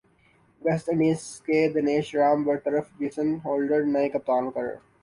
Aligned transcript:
waste 0.61 0.89
Indies 0.89 1.21
کے 1.41 1.59
دنیش 1.73 2.13
رام 2.15 2.43
برطرف 2.43 2.89
Jason 2.99 3.35
Holder 3.45 3.83
نئے 3.85 4.09
کپتان 4.09 4.45
مقرر 4.45 4.75